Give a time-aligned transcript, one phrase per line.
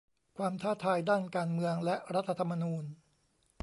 [0.37, 2.83] ความท้าทายด้านการเมืองและรัฐธรรมนูญ